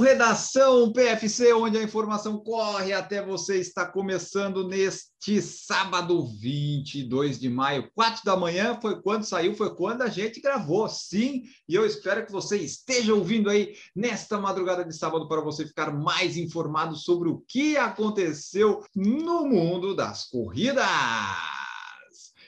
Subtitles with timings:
[0.00, 7.90] Redação PFC, onde a informação corre até você, está começando neste sábado 22 de maio,
[7.94, 8.78] 4 da manhã.
[8.80, 11.42] Foi quando saiu, foi quando a gente gravou, sim.
[11.68, 15.92] E eu espero que você esteja ouvindo aí nesta madrugada de sábado para você ficar
[15.92, 21.59] mais informado sobre o que aconteceu no mundo das corridas.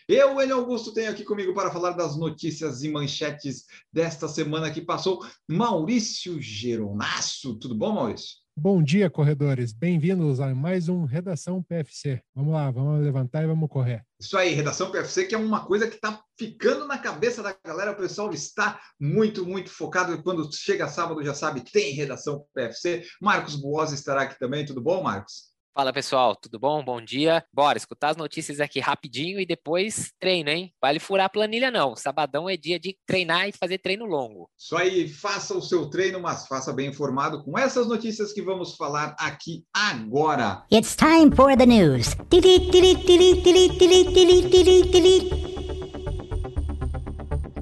[0.08, 4.80] Eu, Enio Augusto, tenho aqui comigo para falar das notícias e manchetes desta semana que
[4.80, 7.56] passou, Maurício Geronasso.
[7.56, 8.42] Tudo bom, Maurício?
[8.54, 9.72] Bom dia, corredores.
[9.72, 12.20] Bem-vindos a mais um Redação PFC.
[12.34, 14.04] Vamos lá, vamos levantar e vamos correr.
[14.20, 17.92] Isso aí, Redação PFC, que é uma coisa que está ficando na cabeça da galera.
[17.92, 20.20] O pessoal está muito, muito focado.
[20.22, 23.06] Quando chega sábado, já sabe, tem Redação PFC.
[23.20, 24.66] Marcos Boas estará aqui também.
[24.66, 25.51] Tudo bom, Marcos?
[25.74, 26.84] Fala pessoal, tudo bom?
[26.84, 27.42] Bom dia.
[27.50, 30.70] Bora escutar as notícias aqui rapidinho e depois treino, hein?
[30.78, 31.96] Vale furar a planilha não.
[31.96, 34.50] Sabadão é dia de treinar e fazer treino longo.
[34.58, 38.76] Isso aí, faça o seu treino, mas faça bem informado com essas notícias que vamos
[38.76, 40.62] falar aqui agora.
[40.70, 42.16] It's time for the news.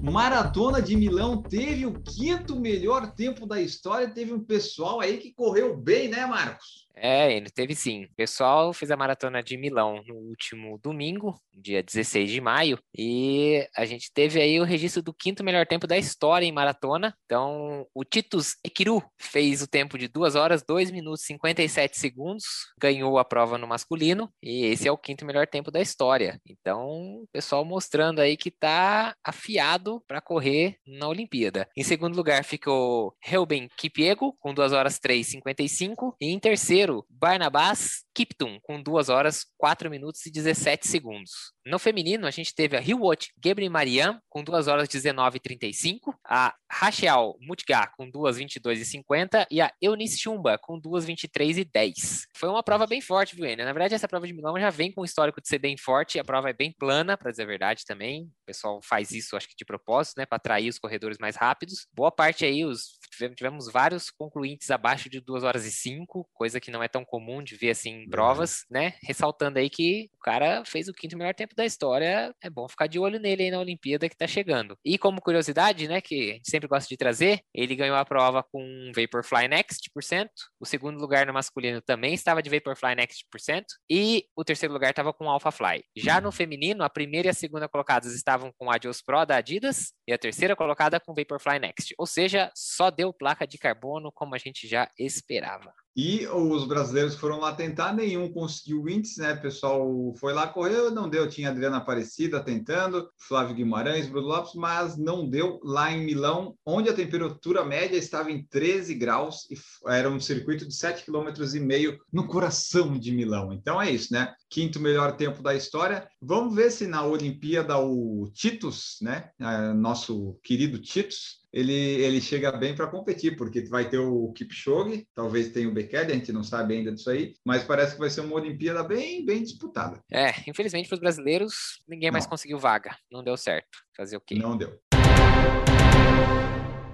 [0.02, 4.10] Maratona de Milão teve o quinto melhor tempo da história.
[4.10, 6.89] Teve um pessoal aí que correu bem, né, Marcos?
[7.00, 8.04] É, ele teve sim.
[8.04, 13.66] O pessoal fez a maratona de Milão no último domingo, dia 16 de maio, e
[13.74, 17.14] a gente teve aí o registro do quinto melhor tempo da história em maratona.
[17.24, 22.44] Então, o Titus Ekiru fez o tempo de 2 horas, 2 minutos e 57 segundos,
[22.78, 26.38] ganhou a prova no masculino, e esse é o quinto melhor tempo da história.
[26.46, 26.86] Então,
[27.22, 31.66] o pessoal mostrando aí que tá afiado para correr na Olimpíada.
[31.76, 38.58] Em segundo lugar ficou Reuben Kipiego, com 2 horas 3,55, e em terceiro, Barnabás Kiptum,
[38.62, 41.52] com 2 horas, 4 minutos e 17 segundos.
[41.64, 46.18] No feminino, a gente teve a Hilwot Gabriel Mariam, com 2 horas 19 e 35,
[46.24, 51.58] a Rachel Mutgar, com 2 22 e 50, e a Eunice Chumba, com 2 23
[51.58, 52.26] e 10.
[52.34, 53.64] Foi uma prova bem forte, viu, Enio?
[53.64, 56.18] Na verdade, essa prova de Milão já vem com o histórico de ser bem forte,
[56.18, 58.24] a prova é bem plana, para dizer a verdade também.
[58.24, 61.86] O pessoal faz isso, acho que de propósito, né, para atrair os corredores mais rápidos.
[61.92, 66.70] Boa parte aí, os tivemos vários concluintes abaixo de 2 horas e 5, coisa que
[66.70, 68.94] não é tão comum de ver assim em provas, né?
[69.02, 72.86] Ressaltando aí que o cara fez o quinto melhor tempo da história, é bom ficar
[72.86, 74.76] de olho nele aí na Olimpíada que tá chegando.
[74.84, 78.42] E como curiosidade, né, que a gente sempre gosta de trazer, ele ganhou a prova
[78.42, 83.26] com Vaporfly Next por cento, o segundo lugar no masculino também estava de Vaporfly Next
[83.30, 85.84] por cento, e o terceiro lugar estava com Alphafly.
[85.96, 89.92] Já no feminino, a primeira e a segunda colocadas estavam com Adios Pro da Adidas,
[90.10, 94.34] e a terceira colocada com Vaporfly Next, ou seja, só deu placa de carbono como
[94.34, 95.72] a gente já esperava.
[95.96, 99.32] E os brasileiros foram lá tentar, nenhum conseguiu o índice, né?
[99.32, 101.28] O pessoal foi lá, correu, não deu.
[101.28, 106.88] Tinha Adriana Aparecida tentando, Flávio Guimarães, Bruno Lopes, mas não deu lá em Milão, onde
[106.88, 109.58] a temperatura média estava em 13 graus e
[109.88, 113.52] era um circuito de 7,5 km no coração de Milão.
[113.52, 114.32] Então é isso, né?
[114.48, 116.08] Quinto melhor tempo da história.
[116.22, 119.30] Vamos ver se na Olimpíada o Titus, né?
[119.76, 125.50] Nosso querido Titus, ele, ele chega bem para competir, porque vai ter o Kipchoge, talvez
[125.50, 128.20] tenha o Bekele, a gente não sabe ainda disso aí, mas parece que vai ser
[128.20, 130.00] uma Olimpíada bem, bem disputada.
[130.10, 133.78] É, infelizmente para os brasileiros, ninguém mais conseguiu vaga, não deu certo.
[133.96, 134.36] Fazer o quê?
[134.36, 134.78] Não deu.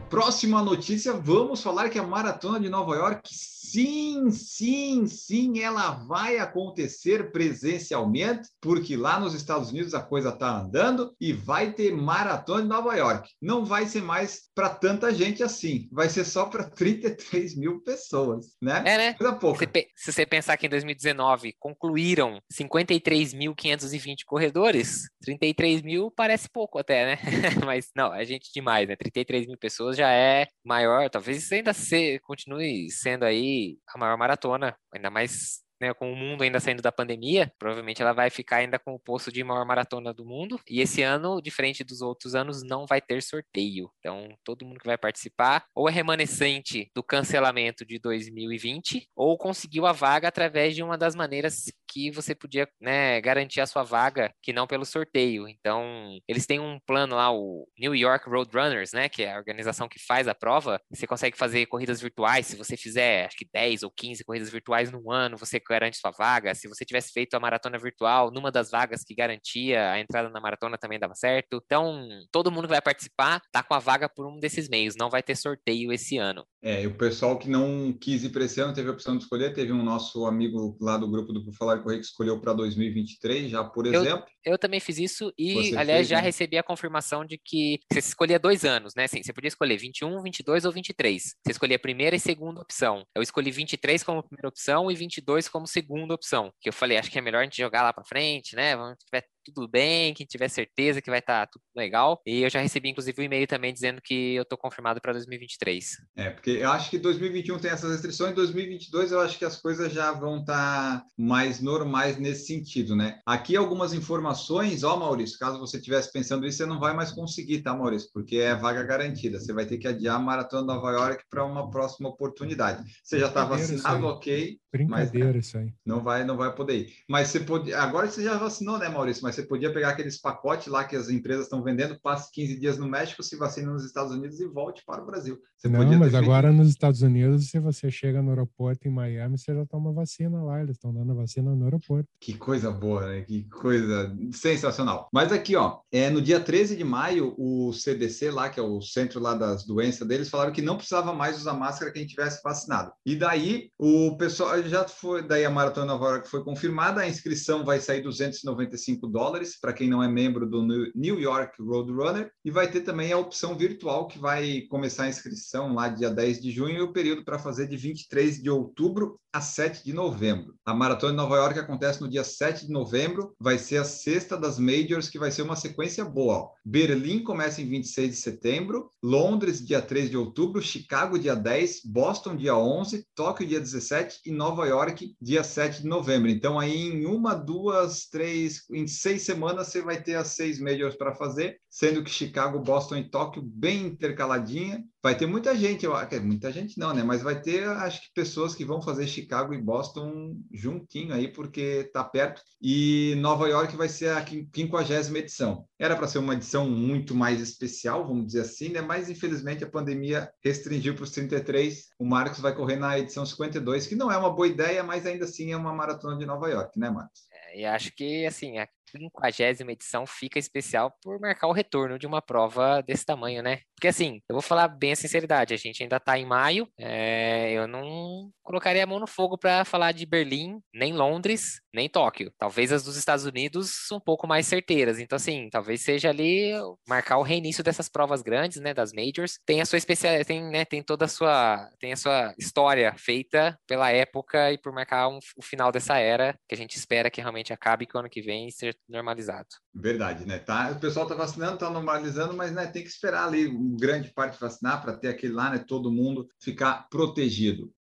[0.08, 3.28] Próxima notícia, vamos falar que a Maratona de Nova York,
[3.76, 10.60] sim, sim, sim, ela vai acontecer presencialmente, porque lá nos Estados Unidos a coisa está
[10.60, 13.28] andando e vai ter Maratona de Nova York.
[13.42, 18.46] Não vai ser mais para tanta gente assim, vai ser só para 33 mil pessoas,
[18.62, 18.82] né?
[18.86, 19.14] É, né?
[19.14, 19.68] Coisa pouca.
[19.96, 27.18] Se, você pensar que em 2019 concluíram 53.520 corredores, 33 mil parece pouco até, né?
[27.66, 28.94] Mas não, é gente demais, né?
[28.94, 34.76] 33 mil pessoas já é maior, talvez ainda se, continue sendo aí a maior maratona,
[34.92, 38.78] ainda mais né, com o mundo ainda saindo da pandemia, provavelmente ela vai ficar ainda
[38.78, 40.60] com o posto de maior maratona do mundo.
[40.68, 43.90] E esse ano, diferente dos outros anos, não vai ter sorteio.
[43.98, 49.86] Então, todo mundo que vai participar ou é remanescente do cancelamento de 2020 ou conseguiu
[49.86, 54.32] a vaga através de uma das maneiras que você podia né, garantir a sua vaga,
[54.42, 55.48] que não pelo sorteio.
[55.48, 59.88] Então, eles têm um plano lá, o New York Roadrunners, né, que é a organização
[59.88, 60.80] que faz a prova.
[60.90, 64.90] Você consegue fazer corridas virtuais, se você fizer, acho que 10 ou 15 corridas virtuais
[64.90, 66.54] no ano, você garante sua vaga.
[66.54, 70.40] Se você tivesse feito a maratona virtual, numa das vagas que garantia a entrada na
[70.40, 71.60] maratona também dava certo.
[71.64, 75.10] Então, todo mundo que vai participar tá com a vaga por um desses meios, não
[75.10, 76.46] vai ter sorteio esse ano.
[76.66, 79.22] É, e o pessoal que não quis ir para esse ano teve a opção de
[79.22, 79.54] escolher.
[79.54, 82.52] Teve um nosso amigo lá do grupo do Por Falar e Correr que escolheu para
[82.54, 84.24] 2023, já por Eu- exemplo.
[84.44, 86.22] Eu também fiz isso e, Você aliás, fez, já né?
[86.22, 89.04] recebi a confirmação de que você escolhia dois anos, né?
[89.04, 91.22] Assim, você podia escolher 21, 22 ou 23.
[91.22, 93.04] Você escolhia a primeira e segunda opção.
[93.14, 96.52] Eu escolhi 23 como primeira opção e 22 como segunda opção.
[96.60, 98.74] Que eu falei, acho que é melhor a gente jogar lá para frente, né?
[98.76, 102.20] Vamos tiver tudo bem, quem tiver certeza que vai estar tudo legal.
[102.26, 105.98] E eu já recebi, inclusive, um e-mail também dizendo que eu tô confirmado para 2023.
[106.16, 109.92] É, porque eu acho que 2021 tem essas restrições, 2022 eu acho que as coisas
[109.92, 113.20] já vão estar mais normais nesse sentido, né?
[113.26, 117.62] Aqui algumas informações, ó, Maurício, caso você estivesse pensando isso, você não vai mais conseguir,
[117.62, 118.10] tá, Maurício?
[118.12, 119.38] Porque é vaga garantida.
[119.38, 122.84] Você vai ter que adiar a Maratona de Nova York para uma próxima oportunidade.
[123.02, 125.72] Você já está vacinado, ok, Brincadeira isso aí.
[125.84, 126.92] não vai, não vai poder ir.
[127.08, 127.72] Mas você pode.
[127.72, 129.22] Agora você já vacinou, né, Maurício?
[129.22, 132.78] Mas você podia pegar aqueles pacotes lá que as empresas estão vendendo, passe 15 dias
[132.78, 135.38] no México, se vacina nos Estados Unidos e volte para o Brasil.
[135.56, 139.38] Você Não, mas feito agora nos Estados Unidos, se você chega no aeroporto em Miami,
[139.38, 140.60] você já toma vacina lá.
[140.60, 142.08] Eles estão dando a vacina no aeroporto.
[142.20, 143.22] Que coisa boa, né?
[143.22, 145.08] Que coisa sensacional.
[145.12, 148.80] Mas aqui, ó, é, no dia 13 de maio, o CDC lá, que é o
[148.80, 152.92] centro lá das doenças deles, falaram que não precisava mais usar máscara quem tivesse vacinado.
[153.04, 157.64] E daí, o pessoal já foi, daí a Maratona Nova York foi confirmada, a inscrição
[157.64, 159.25] vai sair 295 dólares
[159.60, 160.62] para quem não é membro do
[160.94, 165.74] New- York Roadrunner e vai ter também a opção virtual que vai começar a inscrição
[165.74, 169.40] lá dia 10 de junho e o período para fazer de 23 de outubro a
[169.40, 170.54] 7 de novembro.
[170.64, 174.34] A Maratona de Nova York acontece no dia 7 de novembro, vai ser a sexta
[174.34, 176.50] das Majors, que vai ser uma sequência boa.
[176.64, 182.34] Berlim começa em 26 de setembro, Londres, dia 3 de outubro, Chicago, dia 10, Boston,
[182.34, 186.30] dia 11, Tóquio, dia 17 e Nova York, dia 7 de novembro.
[186.30, 190.96] Então, aí em uma, duas, três, em seis semanas, você vai ter as seis Majors
[190.96, 194.82] para fazer, sendo que Chicago, Boston e Tóquio bem intercaladinha.
[195.02, 197.02] Vai ter muita gente, eu acho, muita gente não, né?
[197.02, 201.88] Mas vai ter, acho que pessoas que vão fazer Chicago e Boston juntinho aí, porque
[201.92, 202.42] tá perto.
[202.60, 205.64] E Nova York vai ser a quin- quinquagésima edição.
[205.78, 208.80] Era para ser uma edição muito mais especial, vamos dizer assim, né?
[208.80, 211.86] Mas infelizmente a pandemia restringiu para os 33.
[211.98, 215.24] O Marcos vai correr na edição 52, que não é uma boa ideia, mas ainda
[215.24, 217.20] assim é uma maratona de Nova York, né, Marcos?
[217.32, 218.66] É, E acho que, assim, a
[218.96, 223.60] 50 edição fica especial por marcar o retorno de uma prova desse tamanho, né?
[223.76, 227.52] Porque, assim, eu vou falar bem a sinceridade, a gente ainda tá em maio, é,
[227.52, 232.32] eu não colocaria a mão no fogo para falar de Berlim, nem Londres, nem Tóquio.
[232.38, 234.98] Talvez as dos Estados Unidos um pouco mais certeiras.
[234.98, 236.52] Então, assim, talvez seja ali
[236.88, 239.38] marcar o reinício dessas provas grandes, né, das majors.
[239.44, 243.58] Tem a sua especial, tem, né, tem toda a sua, tem a sua história feita
[243.66, 247.20] pela época e por marcar um- o final dessa era que a gente espera que
[247.20, 249.48] realmente acabe que o ano que vem seja normalizado.
[249.74, 250.38] Verdade, né?
[250.38, 254.40] Tá, o pessoal tá vacinando, tá normalizando, mas né, tem que esperar ali grande parte
[254.40, 255.58] vacinar para ter aquele lá, né?
[255.58, 257.72] Todo mundo ficar protegido.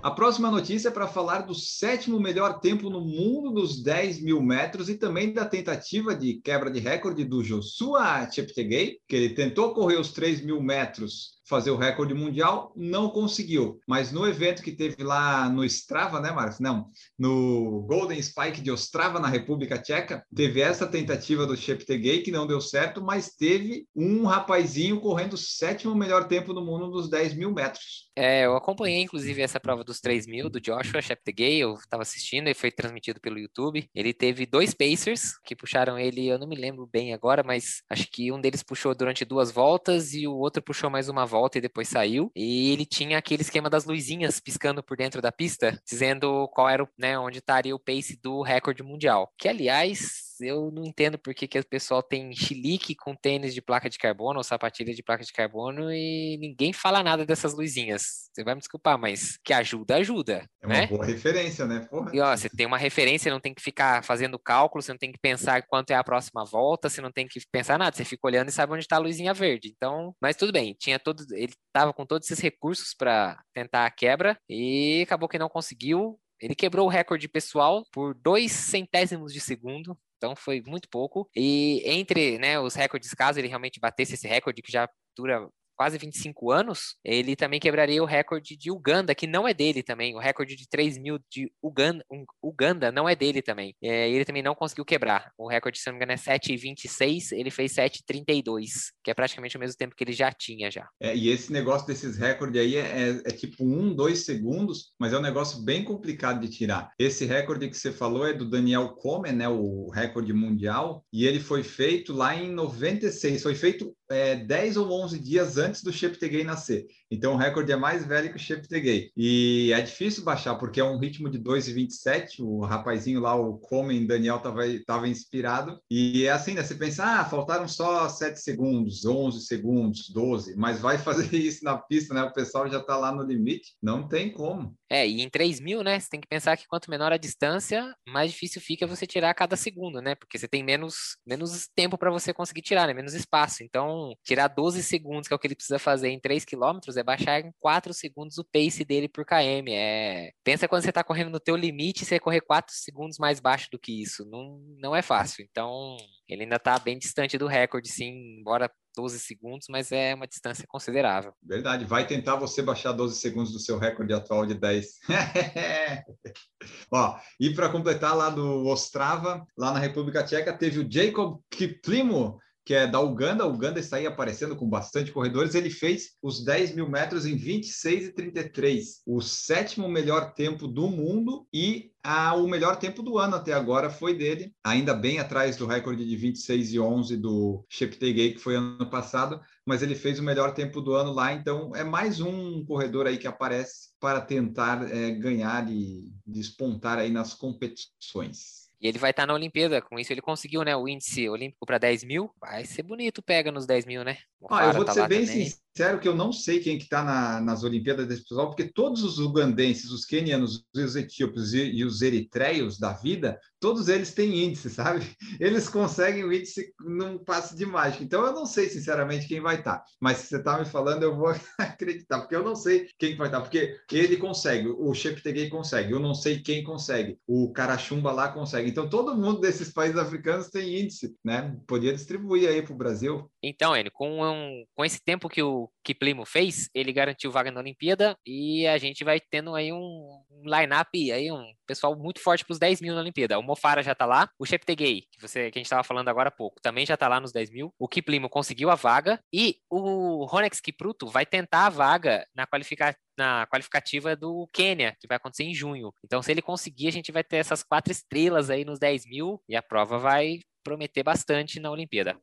[0.00, 4.40] A próxima notícia é para falar do sétimo melhor tempo no mundo dos 10 mil
[4.40, 9.74] metros e também da tentativa de quebra de recorde do Joshua Cheptegei, que ele tentou
[9.74, 13.80] correr os 3 mil metros fazer o recorde mundial, não conseguiu.
[13.86, 16.60] Mas no evento que teve lá no Strava, né, Marcos?
[16.60, 22.30] Não, no Golden Spike de Ostrava, na República Tcheca, teve essa tentativa do Cheptegei que
[22.30, 27.08] não deu certo, mas teve um rapazinho correndo o sétimo melhor tempo do mundo nos
[27.08, 28.08] 10 mil metros.
[28.14, 32.48] É, eu acompanhei, inclusive, essa prova dos 3 mil do Joshua Cheptegei, eu estava assistindo
[32.48, 33.88] e foi transmitido pelo YouTube.
[33.94, 38.08] Ele teve dois Pacers que puxaram ele, eu não me lembro bem agora, mas acho
[38.10, 41.60] que um deles puxou durante duas voltas e o outro puxou mais uma volta e
[41.60, 42.30] depois saiu.
[42.34, 46.82] E ele tinha aquele esquema das luzinhas piscando por dentro da pista, dizendo qual era
[46.82, 49.32] o, né, onde estaria o pace do recorde mundial.
[49.38, 53.62] Que, aliás, eu não entendo por que, que o pessoal tem chilique com tênis de
[53.62, 58.30] placa de carbono ou sapatilha de placa de carbono e ninguém fala nada dessas luzinhas.
[58.32, 60.48] Você vai me desculpar, mas que ajuda, ajuda.
[60.62, 60.86] É uma né?
[60.86, 61.86] boa referência, né?
[61.90, 62.10] Porra.
[62.14, 65.12] E ó, você tem uma referência, não tem que ficar fazendo cálculo, você não tem
[65.12, 68.26] que pensar quanto é a próxima volta, você não tem que pensar nada, você fica
[68.26, 69.72] olhando e sabe onde está a luzinha verde.
[69.76, 73.90] Então, mas tudo bem, tinha todo, ele estava com todos esses recursos para tentar a
[73.90, 76.18] quebra e acabou que não conseguiu.
[76.40, 79.98] Ele quebrou o recorde pessoal por dois centésimos de segundo.
[80.18, 81.28] Então foi muito pouco.
[81.34, 85.48] E entre né, os recordes, caso ele realmente batesse esse recorde, que já dura
[85.78, 90.16] quase 25 anos, ele também quebraria o recorde de Uganda, que não é dele também.
[90.16, 92.04] O recorde de 3 mil de Uganda,
[92.42, 93.76] Uganda não é dele também.
[93.80, 95.30] É, ele também não conseguiu quebrar.
[95.38, 99.60] O recorde, se não me engano, é 7,26, ele fez 7,32, que é praticamente o
[99.60, 100.88] mesmo tempo que ele já tinha já.
[101.00, 105.12] É, e esse negócio desses recordes aí é, é, é tipo um, dois segundos, mas
[105.12, 106.90] é um negócio bem complicado de tirar.
[106.98, 111.38] Esse recorde que você falou é do Daniel Komen, né, o recorde mundial, e ele
[111.38, 116.44] foi feito lá em 96, foi feito é, 10 ou 11 dias antes do Cheptegei
[116.44, 116.86] nascer.
[117.10, 119.10] Então o recorde é mais velho que o Cheptegei.
[119.16, 122.40] E é difícil baixar, porque é um ritmo de 2,27.
[122.40, 125.80] O rapazinho lá, o Komen Daniel, estava tava inspirado.
[125.90, 126.62] E é assim, né?
[126.62, 131.76] Você pensa, ah, faltaram só 7 segundos, 11 segundos, 12, mas vai fazer isso na
[131.78, 132.22] pista, né?
[132.22, 133.74] O pessoal já está lá no limite.
[133.82, 134.76] Não tem como.
[134.90, 135.98] É, e em 3 mil, né?
[135.98, 139.56] Você tem que pensar que quanto menor a distância, mais difícil fica você tirar cada
[139.56, 140.14] segundo, né?
[140.14, 142.94] Porque você tem menos, menos tempo para você conseguir tirar, né?
[142.94, 143.62] Menos espaço.
[143.62, 147.02] Então, tirar 12 segundos, que é o que ele precisa fazer em 3 km, é
[147.02, 149.68] baixar em 4 segundos o pace dele por km.
[149.68, 150.30] É...
[150.44, 153.78] Pensa quando você está correndo no teu limite, você correr 4 segundos mais baixo do
[153.78, 154.24] que isso.
[154.28, 155.46] Não, não é fácil.
[155.48, 155.96] Então,
[156.28, 160.64] ele ainda está bem distante do recorde, sim, embora 12 segundos, mas é uma distância
[160.66, 161.32] considerável.
[161.40, 164.86] Verdade, vai tentar você baixar 12 segundos do seu recorde atual de 10.
[166.92, 172.40] Ó, e para completar lá do Ostrava, lá na República Tcheca, teve o Jacob Kiplimo,
[172.68, 173.44] que é da Uganda.
[173.44, 175.54] A Uganda está aí aparecendo com bastante corredores.
[175.54, 180.86] Ele fez os 10 mil metros em 26 e 33, o sétimo melhor tempo do
[180.86, 185.56] mundo e a, o melhor tempo do ano até agora foi dele, ainda bem atrás
[185.56, 190.18] do recorde de 26 e 11 do Cheptegei, que foi ano passado, mas ele fez
[190.18, 194.20] o melhor tempo do ano lá, então é mais um corredor aí que aparece para
[194.20, 198.67] tentar é, ganhar e despontar aí nas competições.
[198.80, 199.82] E ele vai estar na Olimpíada.
[199.82, 200.76] Com isso, ele conseguiu, né?
[200.76, 202.30] O índice olímpico para 10 mil.
[202.40, 204.18] Vai ser bonito, pega nos 10 mil, né?
[204.48, 205.46] Ah, eu vou tá ser bem também.
[205.46, 209.02] sincero que eu não sei quem que está na, nas Olimpíadas desse pessoal, porque todos
[209.02, 214.44] os ugandenses, os quenianos, os etíopes e, e, os eritreios da vida, todos eles têm
[214.44, 215.04] índice, sabe?
[215.40, 218.04] Eles conseguem o índice num passe de mágica.
[218.04, 219.78] Então eu não sei, sinceramente, quem vai estar.
[219.78, 219.84] Tá.
[220.00, 223.28] Mas se você está me falando, eu vou acreditar, porque eu não sei quem vai
[223.28, 223.40] estar.
[223.40, 228.28] Tá, porque ele consegue, o Cheptegei consegue, eu não sei quem consegue, o Carachumba lá
[228.28, 228.67] consegue.
[228.68, 231.56] Então todo mundo desses países africanos tem índice, né?
[231.66, 233.30] Podia distribuir aí para o Brasil.
[233.42, 237.60] Então, ele com com, com esse tempo que o Kiplimo fez, ele garantiu vaga na
[237.60, 242.44] Olimpíada e a gente vai tendo aí um, um line-up, aí um pessoal muito forte
[242.44, 243.38] para os 10 mil na Olimpíada.
[243.38, 246.28] O Mofara já está lá, o Cheptegei, que, você, que a gente estava falando agora
[246.28, 247.72] há pouco, também já está lá nos 10 mil.
[247.78, 253.00] O Kiplimo conseguiu a vaga e o Ronex Kipruto vai tentar a vaga na qualificação
[253.16, 255.92] na qualificativa do Quênia, que vai acontecer em junho.
[256.04, 259.42] Então, se ele conseguir, a gente vai ter essas quatro estrelas aí nos 10 mil
[259.48, 262.16] e a prova vai prometer bastante na Olimpíada.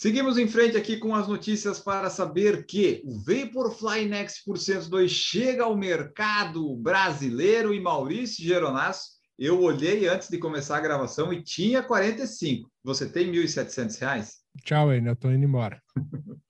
[0.00, 5.10] Seguimos em frente aqui com as notícias para saber que o Vaporfly Next por 102
[5.10, 11.42] chega ao mercado brasileiro e Maurício Geronasso, eu olhei antes de começar a gravação e
[11.42, 12.70] tinha 45.
[12.84, 14.34] Você tem R$ 1.700?
[14.64, 15.82] Tchau, Enio, eu tô indo embora.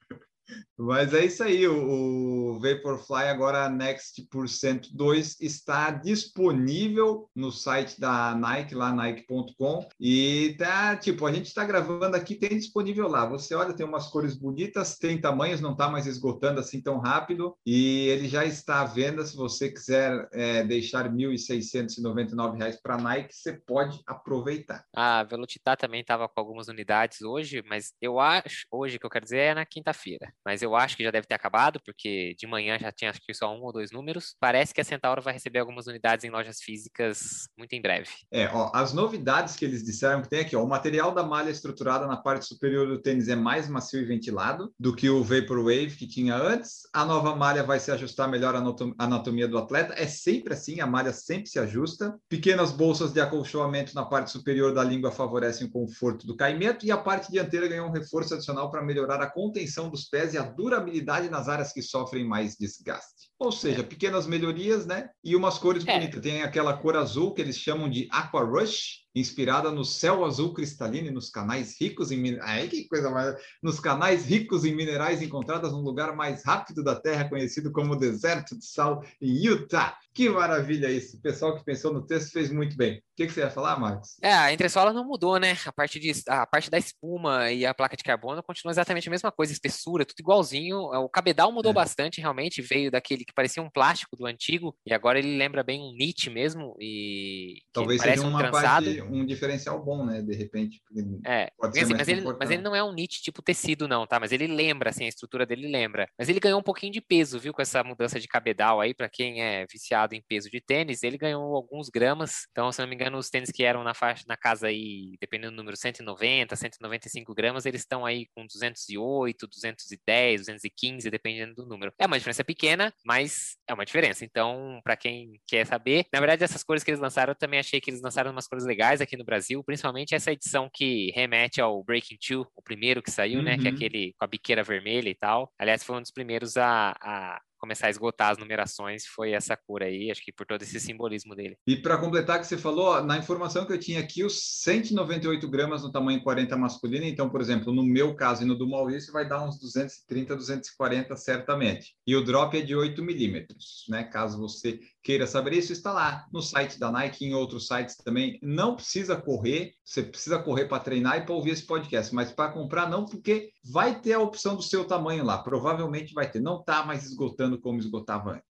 [0.76, 8.34] Mas é isso aí, o, Vaporfly agora Next por 102 está disponível no site da
[8.34, 13.26] Nike, lá nike.com, e tá, tipo, a gente está gravando aqui, tem disponível lá.
[13.26, 17.56] Você olha, tem umas cores bonitas, tem tamanhos, não está mais esgotando assim tão rápido,
[17.64, 19.24] e ele já está à venda.
[19.24, 24.84] Se você quiser é, deixar R$ 1.699 para a Nike, você pode aproveitar.
[24.94, 29.24] A Velocitar também estava com algumas unidades hoje, mas eu acho, hoje que eu quero
[29.24, 32.78] dizer é na quinta-feira, mas eu acho que já deve ter acabado, porque de manhã
[32.78, 34.34] já tinha acho que só um ou dois números.
[34.40, 38.10] Parece que a Centauro vai receber algumas unidades em lojas físicas muito em breve.
[38.30, 41.50] É, ó, as novidades que eles disseram que tem aqui, ó, o material da malha
[41.50, 45.96] estruturada na parte superior do tênis é mais macio e ventilado do que o Vaporwave
[45.96, 46.82] que tinha antes.
[46.92, 48.62] A nova malha vai se ajustar melhor à
[48.98, 49.94] anatomia do atleta.
[49.96, 52.18] É sempre assim, a malha sempre se ajusta.
[52.28, 56.90] Pequenas bolsas de acolchoamento na parte superior da língua favorecem o conforto do caimento e
[56.90, 60.42] a parte dianteira ganhou um reforço adicional para melhorar a contenção dos pés e a
[60.42, 63.28] durabilidade nas áreas que sofrem mais desgaste.
[63.38, 65.10] Ou seja, pequenas melhorias, né?
[65.22, 65.92] E umas cores é.
[65.92, 66.20] bonitas.
[66.20, 71.08] Tem aquela cor azul que eles chamam de Aqua Rush, inspirada no céu azul cristalino
[71.08, 73.36] e nos canais ricos em Ai, que coisa mais...
[73.62, 78.58] nos canais ricos em minerais encontradas no lugar mais rápido da Terra, conhecido como deserto
[78.58, 79.96] de sal em Utah.
[80.14, 81.16] Que maravilha isso!
[81.16, 82.98] O pessoal que pensou no texto fez muito bem.
[82.98, 84.16] O que, que você ia falar, Marcos?
[84.22, 85.56] É, a entressola não mudou, né?
[85.64, 89.10] A parte, de, a parte da espuma e a placa de carbono continua exatamente a
[89.10, 90.78] mesma coisa, espessura, tudo igualzinho.
[90.78, 91.74] O cabedal mudou é.
[91.74, 95.80] bastante, realmente, veio daquele que parecia um plástico do antigo, e agora ele lembra bem
[95.80, 98.86] um knit mesmo, e talvez parece um trançado.
[98.86, 100.22] parte, um diferencial bom, né?
[100.22, 100.80] De repente,
[101.26, 104.18] É, assim, mas, ele, mas ele não é um knit tipo tecido, não, tá?
[104.20, 106.08] Mas ele lembra, assim, a estrutura dele lembra.
[106.18, 107.52] Mas ele ganhou um pouquinho de peso, viu?
[107.52, 111.18] Com essa mudança de cabedal aí, pra quem é viciado em peso de tênis, ele
[111.18, 112.46] ganhou alguns gramas.
[112.50, 115.52] Então, se não me engano, os tênis que eram na faixa, na casa aí, dependendo
[115.52, 121.92] do número, 190, 195 gramas, eles estão aí com 208, 210, 215, dependendo do número.
[121.98, 124.24] É uma diferença pequena, mas é uma diferença.
[124.24, 127.80] Então, pra quem quer saber, na verdade, essas cores que eles lançaram, eu também achei
[127.80, 131.82] que eles lançaram umas cores legais aqui no Brasil, principalmente essa edição que remete ao
[131.84, 133.58] Breaking Two, o primeiro que saiu, né?
[133.58, 133.74] Que é Uhum.
[133.74, 135.52] aquele com a biqueira vermelha e tal.
[135.58, 139.82] Aliás, foi um dos primeiros a, a começar a esgotar as numerações, foi essa cor
[139.82, 141.56] aí, acho que por todo esse simbolismo dele.
[141.66, 145.82] E para completar que você falou, na informação que eu tinha aqui, os 198 gramas
[145.82, 149.28] no tamanho 40 masculino, então, por exemplo, no meu caso e no do Maurício, vai
[149.28, 151.94] dar uns 230, 240 certamente.
[152.06, 154.04] E o drop é de 8 milímetros, né?
[154.04, 158.38] Caso você queira saber isso, está lá no site da Nike, em outros sites também.
[158.42, 162.52] Não precisa correr, você precisa correr para treinar e para ouvir esse podcast, mas para
[162.52, 166.40] comprar não, porque vai ter a opção do seu tamanho lá, provavelmente vai ter.
[166.40, 168.48] Não está mais esgotando como esgotava antes.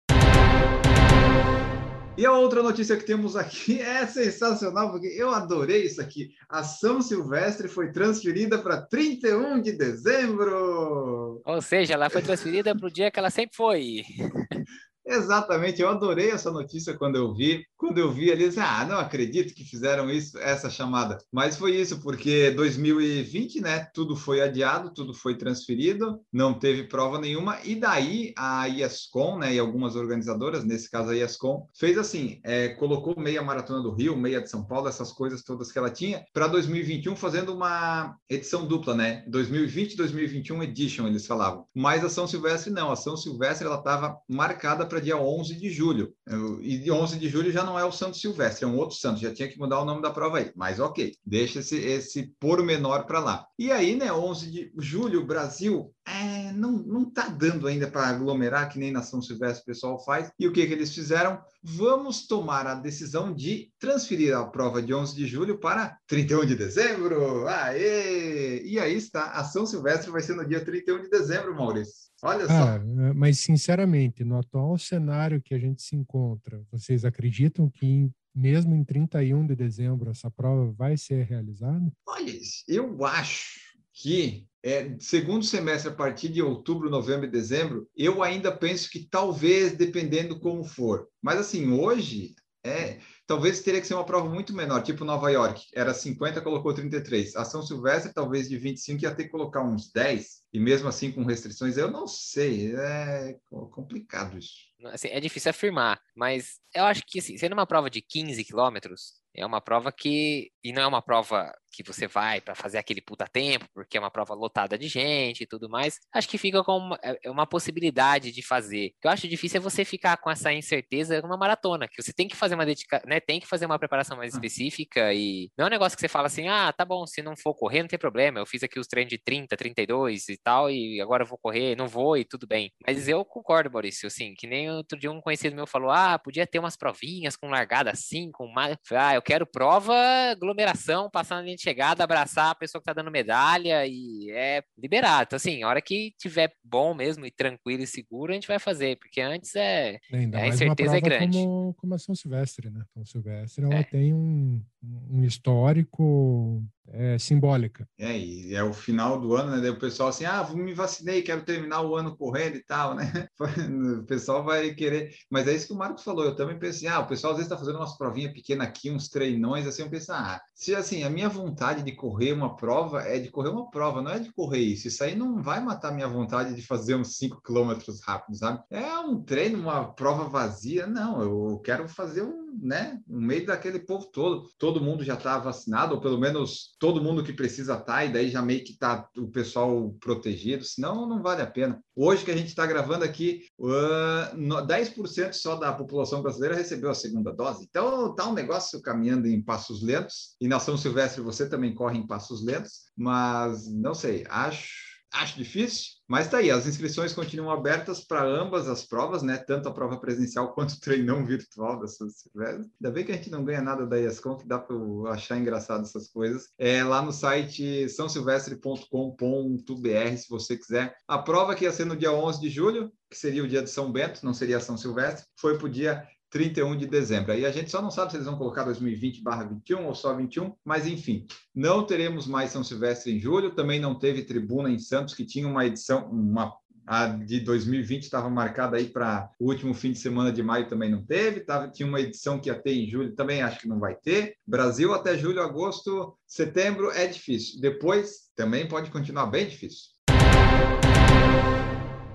[2.17, 6.31] E a outra notícia que temos aqui é sensacional, porque eu adorei isso aqui.
[6.49, 11.43] A São Silvestre foi transferida para 31 de dezembro.
[11.45, 14.01] Ou seja, ela foi transferida para o dia que ela sempre foi.
[15.07, 17.63] Exatamente, eu adorei essa notícia quando eu vi.
[17.77, 21.17] Quando eu vi disse, ah, não acredito que fizeram isso, essa chamada.
[21.31, 27.19] Mas foi isso, porque 2020, né, tudo foi adiado, tudo foi transferido, não teve prova
[27.19, 27.57] nenhuma.
[27.63, 32.69] E daí a IESCOM, né, e algumas organizadoras, nesse caso a IESCOM, fez assim, é,
[32.69, 36.25] colocou meia maratona do Rio, meia de São Paulo, essas coisas todas que ela tinha,
[36.33, 39.23] para 2021, fazendo uma edição dupla, né?
[39.27, 41.65] 2020 2021 Edition, eles falavam.
[41.73, 45.69] Mas a São Silvestre não, a São Silvestre ela estava marcada para dia 11 de
[45.69, 46.13] julho.
[46.61, 49.19] E de 11 de julho já não é o Santo Silvestre, é um outro santo,
[49.19, 50.51] já tinha que mudar o nome da prova aí.
[50.55, 53.45] Mas ok, deixa esse, esse pormenor para lá.
[53.57, 58.69] E aí, né, 11 de julho, Brasil, é, não, não tá dando ainda para aglomerar,
[58.69, 60.31] que nem na São Silvestre o pessoal faz.
[60.39, 61.41] E o que, que eles fizeram?
[61.61, 66.55] Vamos tomar a decisão de transferir a prova de 11 de julho para 31 de
[66.55, 67.47] dezembro.
[67.47, 68.63] Aê!
[68.63, 72.07] E aí está, a São Silvestre vai ser no dia 31 de dezembro, Maurício.
[72.23, 72.53] Olha só.
[72.53, 72.79] Ah,
[73.13, 78.83] mas sinceramente, no atual cenário que a gente se encontra, vocês acreditam que mesmo em
[78.83, 81.91] 31 de dezembro essa prova vai ser realizada?
[82.07, 82.33] Olha,
[82.67, 83.59] eu acho
[83.91, 89.07] que é, segundo semestre, a partir de outubro, novembro e dezembro, eu ainda penso que
[89.09, 91.07] talvez, dependendo como for.
[91.21, 95.63] Mas assim, hoje, é, talvez teria que ser uma prova muito menor, tipo Nova York,
[95.73, 97.37] era 50, colocou 33.
[97.37, 101.13] A São Silvestre, talvez de 25, ia ter que colocar uns 10, e mesmo assim
[101.13, 103.37] com restrições, eu não sei, é
[103.71, 104.67] complicado isso.
[104.87, 109.13] Assim, é difícil afirmar, mas eu acho que, assim, sendo uma prova de 15 quilômetros,
[109.33, 110.51] é uma prova que.
[110.63, 113.99] E não é uma prova que você vai para fazer aquele puta tempo, porque é
[113.99, 115.99] uma prova lotada de gente e tudo mais.
[116.11, 118.87] Acho que fica com uma, é uma possibilidade de fazer.
[118.87, 122.11] O que eu acho difícil é você ficar com essa incerteza numa maratona, que você
[122.11, 123.19] tem que fazer uma dedica, né?
[123.19, 126.27] Tem que fazer uma preparação mais específica e não é um negócio que você fala
[126.27, 128.39] assim: ah, tá bom, se não for correr, não tem problema.
[128.39, 131.75] Eu fiz aqui os treinos de 30, 32 e tal, e agora eu vou correr,
[131.75, 132.71] não vou e tudo bem.
[132.85, 136.47] Mas eu concordo, Maurício, assim, que nem outro dia um conhecido meu falou: ah, podia
[136.47, 138.75] ter umas provinhas com largada assim, com mais.
[138.91, 139.93] Ah, eu quero prova,
[140.31, 145.23] aglomeração, na linha de chegada, abraçar a pessoa que tá dando medalha e é liberado.
[145.27, 148.57] Então, assim, a hora que tiver bom mesmo e tranquilo e seguro, a gente vai
[148.59, 149.99] fazer, porque antes é.
[150.13, 151.37] Ainda A mais incerteza uma é grande.
[151.37, 152.83] Como, como a São Silvestre, né?
[152.93, 153.83] São Silvestre, ela É.
[153.83, 154.63] tem um,
[155.09, 157.87] um histórico é, simbólica.
[157.97, 159.61] É, e é o final do ano, né?
[159.61, 163.27] Daí o pessoal assim, ah, me vacinei, quero terminar o ano correndo e tal, né?
[163.97, 165.13] O pessoal vai querer.
[165.29, 166.23] Mas é isso que o Marcos falou.
[166.23, 169.09] Eu também pensei, ah, o pessoal às vezes está fazendo umas provinhas pequenas aqui, uns
[169.09, 173.19] treinões, assim, eu penso, ah, se assim, a minha vontade de correr uma prova é
[173.19, 174.87] de correr uma prova, não é de correr isso.
[174.87, 178.61] Isso aí não vai matar minha vontade de fazer uns 5 quilômetros rápidos, sabe?
[178.69, 180.87] É um treino, uma prova vazia.
[180.87, 184.49] Não, eu quero fazer um, né, no meio daquele povo todo.
[184.57, 188.29] Todo mundo já está vacinado, ou pelo menos todo mundo que precisa estar, e daí
[188.29, 191.81] já meio que está o pessoal protegido, senão não vale a pena.
[191.95, 196.89] Hoje que a gente está gravando aqui, uh, no- 10% só da população brasileira recebeu
[196.89, 197.65] a segunda dose.
[197.69, 200.35] Então tá um negócio caminhando em passos lentos.
[200.39, 205.37] E na São Silvestre você também corre em passos lentos, mas não sei, acho Acho
[205.37, 209.37] difícil, mas tá aí, as inscrições continuam abertas para ambas as provas, né?
[209.37, 212.69] Tanto a prova presencial quanto o treinão virtual da São Silvestre.
[212.81, 214.75] Ainda bem que a gente não ganha nada da ESCOM, que dá para
[215.11, 216.49] achar engraçado essas coisas.
[216.57, 220.95] É lá no site sãosilvestre.com.br, se você quiser.
[221.07, 223.69] A prova que ia ser no dia 11 de julho, que seria o dia de
[223.69, 227.31] São Bento, não seria São Silvestre, foi para o dia 31 de dezembro.
[227.31, 230.87] Aí a gente só não sabe se eles vão colocar 2020/21 ou só 21, mas
[230.87, 235.25] enfim, não teremos mais São Silvestre em julho, também não teve tribuna em Santos que
[235.25, 236.53] tinha uma edição, uma
[236.87, 240.89] a de 2020 estava marcada aí para o último fim de semana de maio também
[240.89, 243.77] não teve, tava, tinha uma edição que ia ter em julho, também acho que não
[243.77, 244.37] vai ter.
[244.47, 247.59] Brasil até julho, agosto, setembro é difícil.
[247.59, 249.89] Depois também pode continuar bem difícil.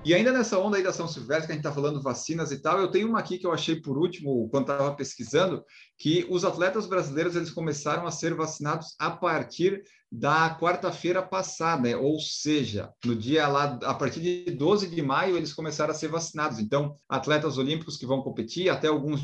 [0.05, 2.61] E ainda nessa onda aí da São Silvestre, que a gente está falando vacinas e
[2.61, 5.63] tal, eu tenho uma aqui que eu achei por último, quando estava pesquisando,
[5.97, 11.95] que os atletas brasileiros eles começaram a ser vacinados a partir da quarta-feira passada, né?
[11.95, 16.09] ou seja, no dia lá, a partir de 12 de maio, eles começaram a ser
[16.09, 16.59] vacinados.
[16.59, 19.21] Então, atletas olímpicos que vão competir, até alguns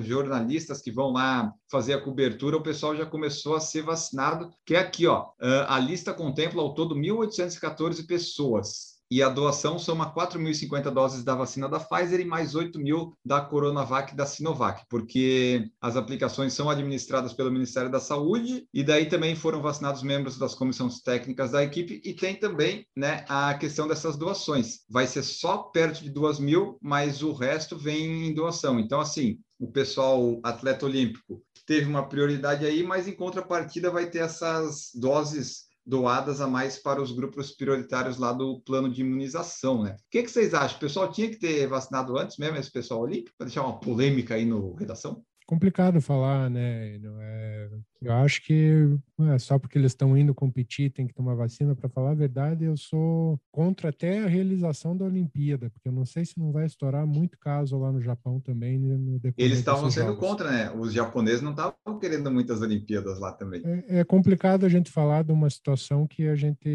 [0.00, 4.74] jornalistas que vão lá fazer a cobertura, o pessoal já começou a ser vacinado, que
[4.74, 5.28] é aqui, ó,
[5.68, 11.68] a lista contempla ao todo 1.814 pessoas e a doação soma 4.050 doses da vacina
[11.68, 16.68] da Pfizer e mais 8 mil da Coronavac e da Sinovac, porque as aplicações são
[16.68, 21.62] administradas pelo Ministério da Saúde e daí também foram vacinados membros das comissões técnicas da
[21.62, 24.80] equipe e tem também né, a questão dessas doações.
[24.88, 28.80] Vai ser só perto de 2 mil, mas o resto vem em doação.
[28.80, 34.20] Então, assim, o pessoal atleta olímpico teve uma prioridade aí, mas em contrapartida vai ter
[34.20, 39.92] essas doses doadas a mais para os grupos prioritários lá do plano de imunização, né?
[39.92, 40.76] O que, que vocês acham?
[40.76, 44.34] O pessoal tinha que ter vacinado antes mesmo, esse pessoal olímpico, para deixar uma polêmica
[44.34, 45.22] aí no redação?
[45.46, 46.96] complicado falar, né?
[46.96, 47.70] É,
[48.02, 48.96] eu acho que
[49.32, 51.74] é, só porque eles estão indo competir tem que tomar vacina.
[51.74, 56.04] Para falar a verdade, eu sou contra até a realização da Olimpíada, porque eu não
[56.04, 58.78] sei se não vai estourar muito caso lá no Japão também.
[58.78, 60.20] Né, no eles estavam sendo jogos.
[60.20, 60.70] contra, né?
[60.72, 63.62] Os japoneses não estavam querendo muitas Olimpíadas lá também.
[63.64, 66.68] É, é, complicado a gente falar de uma situação que a gente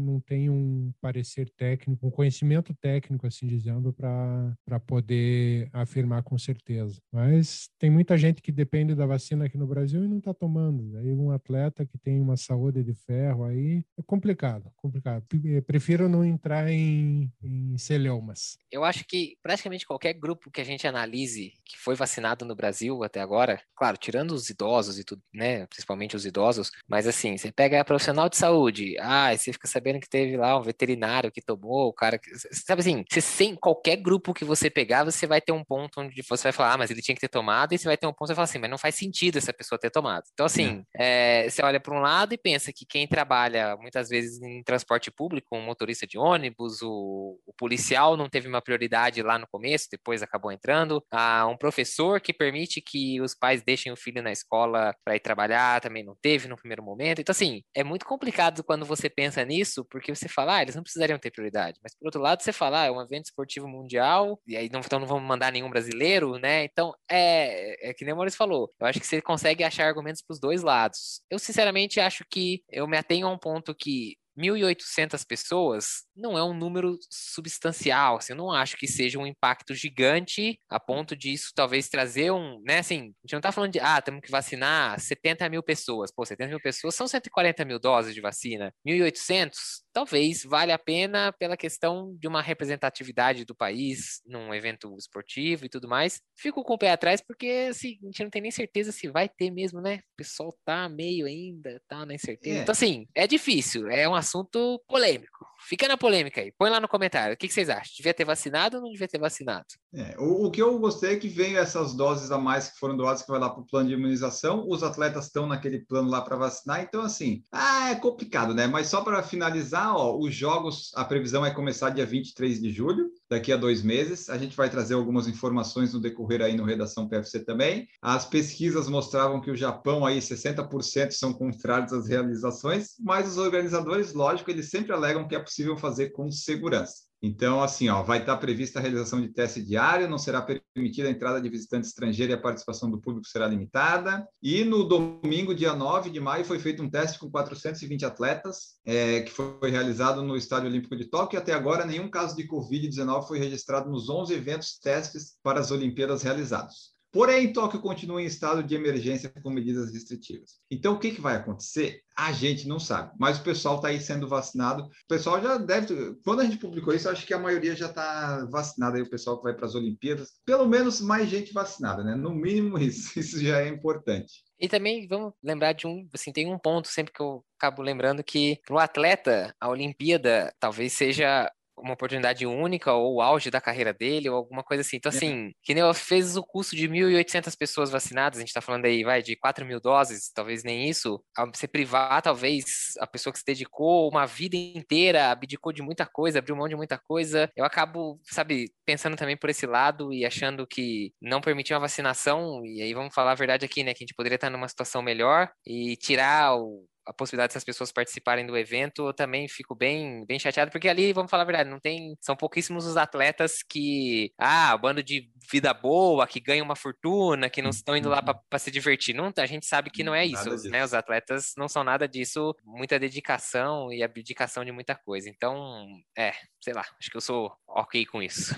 [0.00, 6.98] não tem um parecer técnico, um conhecimento técnico, assim dizendo, para poder afirmar com certeza.
[7.12, 10.53] Mas tem muita gente que depende da vacina aqui no Brasil e não está tomando.
[10.60, 15.24] Aí um atleta que tem uma saúde de ferro aí é complicado, complicado.
[15.44, 18.58] Eh, prefiro não entrar em, em celeumas.
[18.70, 23.02] Eu acho que praticamente qualquer grupo que a gente analise que foi vacinado no Brasil
[23.02, 27.50] até agora, claro, tirando os idosos e tudo, né, principalmente os idosos, mas assim, você
[27.50, 31.40] pega a profissional de saúde, ah, você fica sabendo que teve lá um veterinário que
[31.40, 35.40] tomou, o cara que, sabe assim, você sem qualquer grupo que você pegar, você vai
[35.40, 37.78] ter um ponto onde você vai falar, ah, mas ele tinha que ter tomado e
[37.78, 39.78] você vai vai ter um ponto e fala assim, mas não faz sentido essa pessoa
[39.78, 40.24] ter tomado.
[40.32, 41.44] Então, assim, é.
[41.44, 45.10] É, você olha para um lado e pensa que quem trabalha muitas vezes em transporte
[45.10, 49.88] público, um motorista de ônibus, o, o policial não teve uma prioridade lá no começo,
[49.90, 54.32] depois acabou entrando, ah, um professor que permite que os pais deixem o filho na
[54.32, 57.20] escola para ir trabalhar, também não teve no primeiro momento.
[57.20, 60.82] Então, assim, é muito complicado quando você pensa nisso, porque você fala, ah, eles não
[60.82, 61.78] precisariam ter prioridade.
[61.82, 64.80] Mas, por outro lado, você fala, ah, é um evento esportivo mundial, e aí não,
[64.80, 66.64] então não vamos mandar nenhum brasileiro, né?
[66.64, 68.72] Então, é, é que nem o Maurício falou.
[68.80, 71.20] Eu acho que você consegue achar argumentos para os dois lados.
[71.30, 76.42] Eu, sinceramente, acho que eu me atenho a um ponto que 1.800 pessoas não é
[76.42, 81.32] um número substancial, assim, eu não acho que seja um impacto gigante a ponto de
[81.32, 84.30] isso talvez trazer um, né, assim, a gente não está falando de, ah, temos que
[84.30, 89.52] vacinar 70 mil pessoas, pô, 70 mil pessoas são 140 mil doses de vacina, 1.800,
[89.94, 95.68] talvez valha a pena pela questão de uma representatividade do país num evento esportivo e
[95.68, 96.20] tudo mais.
[96.36, 99.28] Fico com o pé atrás porque, assim, a gente não tem nem certeza se vai
[99.28, 102.58] ter mesmo, né, o pessoal tá meio ainda, tá na incerteza.
[102.58, 102.62] É.
[102.62, 105.46] Então, assim, é difícil, é uma assunto polêmico.
[105.68, 106.50] Fica na polêmica aí.
[106.58, 107.34] Põe lá no comentário.
[107.34, 107.92] O que, que vocês acham?
[107.96, 109.66] Devia ter vacinado ou não devia ter vacinado?
[109.96, 112.96] É, o, o, que eu gostei é que veio essas doses a mais que foram
[112.96, 114.66] doadas que vai lá para o plano de imunização.
[114.68, 116.82] Os atletas estão naquele plano lá para vacinar.
[116.82, 118.66] Então, assim, ah, é complicado, né?
[118.66, 123.08] Mas só para finalizar, ó, os jogos, a previsão é começar dia 23 de julho,
[123.30, 124.28] daqui a dois meses.
[124.28, 127.86] A gente vai trazer algumas informações no decorrer aí no Redação PFC também.
[128.02, 134.12] As pesquisas mostravam que o Japão aí 60% são contrários às realizações, mas os organizadores,
[134.12, 137.13] lógico, eles sempre alegam que é possível fazer com segurança.
[137.26, 141.10] Então, assim, ó, vai estar prevista a realização de teste diário, não será permitida a
[141.10, 144.28] entrada de visitante estrangeiro e a participação do público será limitada.
[144.42, 149.22] E no domingo, dia 9 de maio, foi feito um teste com 420 atletas, é,
[149.22, 151.38] que foi realizado no Estádio Olímpico de Tóquio.
[151.38, 156.22] Até agora, nenhum caso de Covid-19 foi registrado nos 11 eventos testes para as Olimpíadas
[156.22, 156.93] realizados.
[157.14, 160.58] Porém, Tóquio continua em estado de emergência com medidas restritivas.
[160.68, 162.00] Então, o que, que vai acontecer?
[162.16, 164.82] A gente não sabe, mas o pessoal está aí sendo vacinado.
[164.82, 166.16] O pessoal já deve.
[166.24, 169.44] Quando a gente publicou isso, acho que a maioria já está vacinada o pessoal que
[169.44, 170.32] vai para as Olimpíadas.
[170.44, 172.16] Pelo menos mais gente vacinada, né?
[172.16, 173.04] No mínimo isso.
[173.24, 174.42] Isso já é importante.
[174.58, 178.24] E também vamos lembrar de um, assim, tem um ponto sempre que eu acabo lembrando
[178.24, 183.60] que para o atleta, a Olimpíada talvez seja uma oportunidade única ou o auge da
[183.60, 184.96] carreira dele ou alguma coisa assim.
[184.96, 185.16] Então, É.
[185.16, 188.84] assim, que nem eu fez o custo de 1.800 pessoas vacinadas, a gente tá falando
[188.86, 191.22] aí, vai, de 4 mil doses, talvez nem isso,
[191.54, 196.38] você privar, talvez, a pessoa que se dedicou uma vida inteira, abdicou de muita coisa,
[196.38, 200.66] abriu mão de muita coisa, eu acabo, sabe, pensando também por esse lado e achando
[200.66, 204.06] que não permitir uma vacinação, e aí vamos falar a verdade aqui, né, que a
[204.06, 208.56] gente poderia estar numa situação melhor e tirar o a possibilidade dessas pessoas participarem do
[208.56, 212.16] evento, eu também fico bem, bem chateado, porque ali, vamos falar a verdade, não tem,
[212.20, 217.62] são pouquíssimos os atletas que, ah, bando de vida boa, que ganham uma fortuna, que
[217.62, 219.14] não estão indo lá para se divertir.
[219.14, 220.70] Não, a gente sabe que não é isso, Nada disso.
[220.70, 220.84] né?
[220.84, 225.28] Os atletas não são nada disso, muita dedicação e abdicação de muita coisa.
[225.28, 225.86] Então,
[226.16, 228.54] é, sei lá, acho que eu sou ok com isso.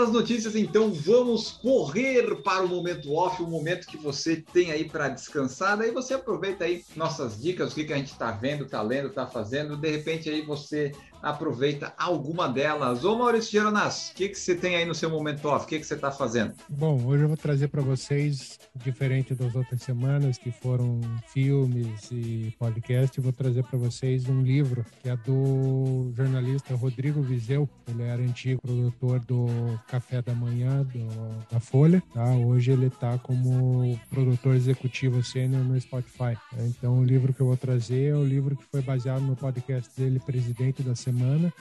[0.00, 4.70] Dadas as notícias, então vamos correr para o momento off, o momento que você tem
[4.70, 5.76] aí para descansar.
[5.76, 9.08] Daí você aproveita aí nossas dicas, o que, que a gente está vendo, está lendo,
[9.08, 9.76] está fazendo.
[9.76, 13.04] De repente aí você aproveita alguma delas.
[13.04, 15.64] Ô Maurício Geronas, o que, que você tem aí no seu momento off?
[15.64, 16.54] O que, que você está fazendo?
[16.68, 22.54] Bom, hoje eu vou trazer para vocês, diferente das outras semanas que foram filmes e
[22.58, 27.68] podcast, eu vou trazer para vocês um livro que é do jornalista Rodrigo Vizeu.
[27.88, 29.46] Ele era antigo produtor do
[29.88, 32.02] Café da Manhã do- da Folha.
[32.14, 32.24] Tá?
[32.32, 36.36] Hoje ele está como produtor executivo sênior no Spotify.
[36.58, 39.90] Então o livro que eu vou trazer é o livro que foi baseado no podcast
[39.96, 41.09] dele, Presidente da Semana,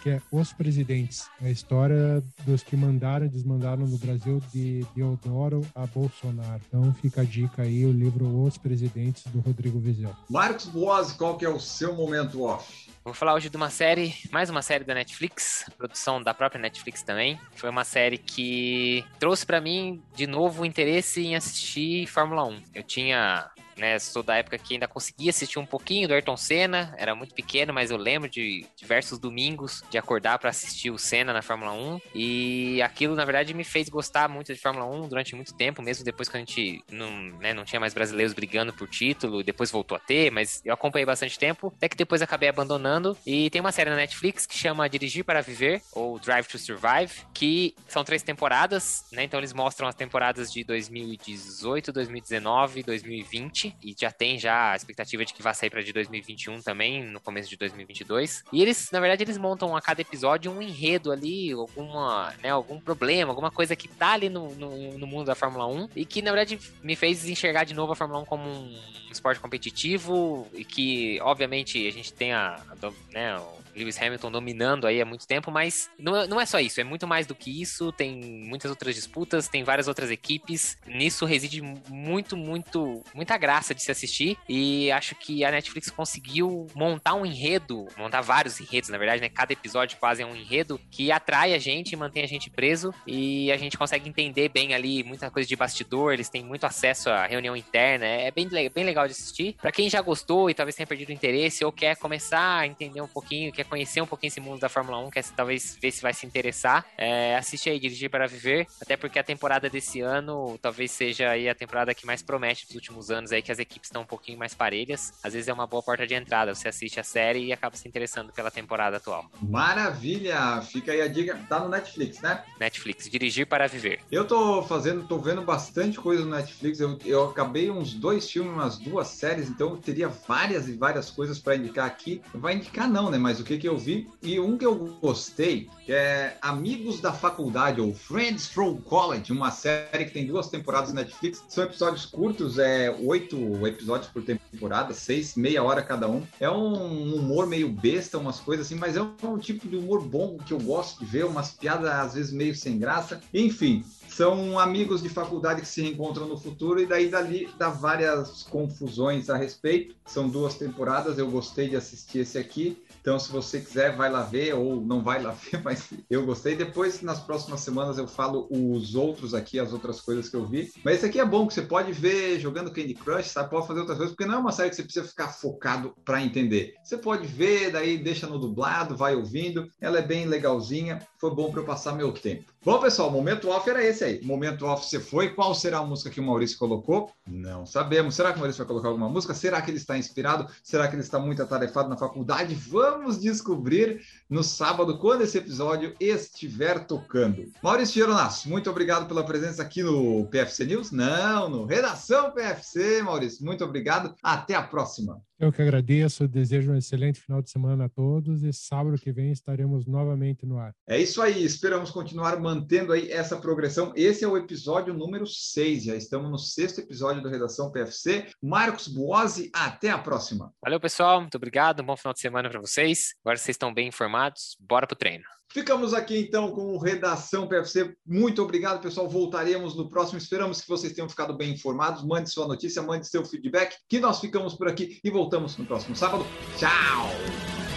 [0.02, 1.30] que é Os Presidentes.
[1.42, 6.62] A história dos que mandaram e desmandaram no Brasil de Deodoro a Bolsonaro.
[6.68, 10.16] Então fica a dica aí, o livro Os Presidentes, do Rodrigo Vizeu.
[10.30, 12.90] Marcos Boas, qual que é o seu momento off?
[13.04, 17.02] Vou falar hoje de uma série, mais uma série da Netflix, produção da própria Netflix
[17.02, 17.40] também.
[17.56, 22.62] Foi uma série que trouxe pra mim de novo o interesse em assistir Fórmula 1.
[22.76, 23.50] Eu tinha,
[23.80, 27.34] né, sou da época que ainda conseguia assistir um pouquinho do Ayrton Senna, era muito
[27.34, 31.72] pequeno, mas eu lembro de diversos domingos de acordar pra assistir o Senna na Fórmula
[31.74, 35.82] 1 e aquilo na verdade me fez gostar muito de Fórmula 1 durante muito tempo,
[35.82, 39.72] mesmo depois que a gente não, né, não tinha mais brasileiros brigando por título, depois
[39.72, 43.62] voltou a ter, mas eu acompanhei bastante tempo, até que depois acabei abandonando e tem
[43.62, 48.04] uma série na Netflix que chama Dirigir para Viver, ou Drive to Survive, que são
[48.04, 49.24] três temporadas, né?
[49.24, 55.26] Então eles mostram as temporadas de 2018, 2019 2020, e já tem já a expectativa
[55.26, 58.44] de que vai sair para de 2021 também, no começo de 2022.
[58.52, 62.80] E eles, na verdade, eles montam a cada episódio um enredo ali, alguma, né, algum
[62.80, 66.22] problema, alguma coisa que tá ali no, no, no mundo da Fórmula 1 e que,
[66.22, 70.64] na verdade, me fez enxergar de novo a Fórmula 1 como um esporte competitivo e
[70.64, 73.40] que, obviamente, a gente tem a, a né,
[73.76, 76.84] Lewis Hamilton dominando aí há muito tempo, mas não é, não é só isso, é
[76.84, 81.62] muito mais do que isso, tem muitas outras disputas, tem várias outras equipes, nisso reside
[81.90, 87.26] muito, muito, muita graça de se assistir e acho que a Netflix conseguiu montar um
[87.26, 91.54] enredo, montar vários enredos, na verdade, né, cada episódio quase é um enredo que atrai
[91.54, 95.48] a gente, mantém a gente preso e a gente consegue entender bem ali muita coisa
[95.48, 99.14] de bastidor, eles têm muito acesso à reunião interna, é bem, le- bem legal de
[99.14, 99.56] assistir.
[99.62, 103.02] Pra quem já gostou e talvez tenha perdido o interesse ou quer começar a entender
[103.02, 106.02] um pouquinho, quer conhecer um pouquinho esse mundo da Fórmula 1, quer talvez ver se
[106.02, 110.58] vai se interessar, é, assiste aí Dirigir para Viver, até porque a temporada desse ano
[110.62, 113.90] talvez seja aí a temporada que mais promete dos últimos anos aí, que as equipes
[113.90, 115.12] estão um pouquinho mais parelhas.
[115.22, 117.86] Às vezes é uma boa porta de entrada, você assiste a série e acaba se
[117.86, 119.30] interessando pela temporada atual.
[119.42, 120.62] Maravilha!
[120.62, 122.44] Fica aí a dica, tá no Netflix, né?
[122.60, 124.00] Netflix, Dirigir para Viver.
[124.10, 126.80] Eu tô fazendo, tô vendo bastante coisa no Netflix.
[126.80, 131.10] Eu, eu acabei uns dois filmes, umas duas séries, então eu teria várias e várias
[131.10, 132.22] coisas para indicar aqui.
[132.34, 133.18] Vai indicar não, né?
[133.18, 137.12] Mas o que que eu vi e um que eu gostei, que é Amigos da
[137.12, 141.44] Faculdade ou Friends from College, uma série que tem duas temporadas no Netflix.
[141.50, 146.22] São episódios curtos, é oito episódios por temporada, seis, meia hora cada um.
[146.40, 150.38] É um humor meio besta, umas coisas assim, mas é um tipo de humor bom
[150.38, 153.20] que eu gosto de ver, umas piadas às vezes meio sem graça.
[153.34, 158.44] Enfim, são amigos de faculdade que se reencontram no futuro e daí dali dá várias
[158.44, 159.96] confusões a respeito.
[160.06, 162.82] São duas temporadas, eu gostei de assistir esse aqui.
[163.02, 166.56] Então, se você quiser, vai lá ver ou não vai lá ver, mas eu gostei.
[166.56, 170.72] Depois, nas próximas semanas, eu falo os outros aqui, as outras coisas que eu vi.
[170.84, 173.50] Mas esse aqui é bom, que você pode ver jogando Candy Crush, sabe?
[173.50, 176.22] Pode fazer outras coisas, porque não é uma série que você precisa ficar focado para
[176.22, 176.74] entender.
[176.84, 179.68] Você pode ver, daí deixa no dublado, vai ouvindo.
[179.80, 181.00] Ela é bem legalzinha.
[181.20, 182.46] Foi bom para eu passar meu tempo.
[182.62, 184.22] Bom, pessoal, o momento off era esse aí.
[184.22, 185.30] Momento off você foi.
[185.30, 187.10] Qual será a música que o Maurício colocou?
[187.26, 188.16] Não sabemos.
[188.16, 189.34] Será que o Maurício vai colocar alguma música?
[189.34, 190.46] Será que ele está inspirado?
[190.62, 192.54] Será que ele está muito atarefado na faculdade?
[192.56, 197.50] Vamos descobrir no sábado, quando esse episódio estiver tocando.
[197.64, 200.92] Maurício Geronasso, muito obrigado pela presença aqui no PFC News.
[200.92, 203.46] Não, no Redação PFC, Maurício.
[203.46, 204.14] Muito obrigado.
[204.22, 205.22] Até a próxima.
[205.40, 209.32] Eu que agradeço, desejo um excelente final de semana a todos e sábado que vem
[209.32, 210.76] estaremos novamente no ar.
[210.86, 213.94] É isso aí, esperamos continuar mantendo aí essa progressão.
[213.96, 218.28] Esse é o episódio número 6, já estamos no sexto episódio do Redação PFC.
[218.44, 220.54] Marcos Buozzi, até a próxima.
[220.62, 223.14] Valeu, pessoal, muito obrigado, um bom final de semana para vocês.
[223.24, 225.24] Agora vocês estão bem informados, bora pro treino.
[225.52, 227.94] Ficamos aqui então com Redação PFC.
[228.06, 229.10] Muito obrigado, pessoal.
[229.10, 230.18] Voltaremos no próximo.
[230.18, 232.06] Esperamos que vocês tenham ficado bem informados.
[232.06, 235.96] Mande sua notícia, mande seu feedback, que nós ficamos por aqui e voltamos no próximo
[235.96, 236.26] sábado.
[236.58, 237.69] Tchau!